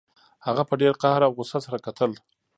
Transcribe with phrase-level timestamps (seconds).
[0.45, 2.11] هغه په ډیر قهر او غوسه سره کتل